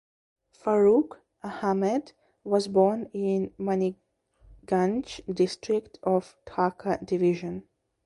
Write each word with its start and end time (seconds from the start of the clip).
Faruque 0.51 1.19
Ahamed 1.43 2.13
was 2.43 2.67
born 2.67 3.07
in 3.13 3.53
Manikganj 3.59 5.21
District 5.35 5.99
of 6.01 6.35
Dhaka 6.47 7.05
division. 7.05 7.65